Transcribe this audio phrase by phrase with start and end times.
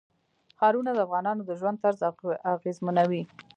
[0.57, 1.99] ښارونه د افغانانو د ژوند طرز
[2.55, 3.23] اغېزمنوي.